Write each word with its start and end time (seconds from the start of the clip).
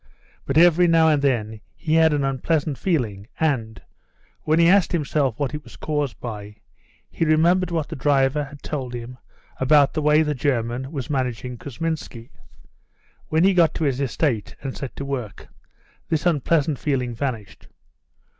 But 0.47 0.57
every 0.57 0.87
now 0.87 1.09
and 1.09 1.21
then 1.21 1.61
he 1.75 1.93
had 1.93 2.11
an 2.11 2.23
unpleasant 2.23 2.75
feeling, 2.79 3.27
and, 3.39 3.79
when 4.45 4.57
he 4.57 4.67
asked 4.67 4.93
himself 4.93 5.37
what 5.37 5.53
it 5.53 5.63
was 5.63 5.75
caused 5.77 6.19
by, 6.19 6.55
he 7.11 7.23
remembered 7.23 7.69
what 7.69 7.87
the 7.87 7.95
driver 7.95 8.45
had 8.45 8.63
told 8.63 8.95
him 8.95 9.19
about 9.59 9.93
the 9.93 10.01
way 10.01 10.23
the 10.23 10.33
German 10.33 10.91
was 10.91 11.11
managing 11.11 11.55
Kousminski. 11.55 12.31
When 13.27 13.43
he 13.43 13.53
got 13.53 13.75
to 13.75 13.83
his 13.83 14.01
estate 14.01 14.55
and 14.63 14.75
set 14.75 14.95
to 14.95 15.05
work 15.05 15.47
this 16.09 16.25
unpleasant 16.25 16.79
feeling 16.79 17.13
vanished. 17.13 17.67